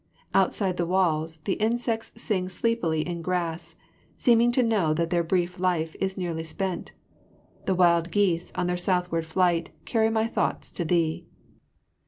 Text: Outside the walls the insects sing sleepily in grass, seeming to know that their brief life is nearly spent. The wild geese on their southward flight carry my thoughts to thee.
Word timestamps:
Outside 0.33 0.77
the 0.77 0.87
walls 0.87 1.35
the 1.45 1.53
insects 1.61 2.11
sing 2.15 2.49
sleepily 2.49 3.07
in 3.07 3.21
grass, 3.21 3.75
seeming 4.17 4.51
to 4.53 4.63
know 4.63 4.95
that 4.95 5.11
their 5.11 5.23
brief 5.23 5.59
life 5.59 5.95
is 5.99 6.17
nearly 6.17 6.43
spent. 6.43 6.93
The 7.65 7.75
wild 7.75 8.09
geese 8.09 8.51
on 8.55 8.65
their 8.65 8.77
southward 8.77 9.27
flight 9.27 9.69
carry 9.85 10.09
my 10.09 10.25
thoughts 10.25 10.71
to 10.71 10.83
thee. 10.85 11.27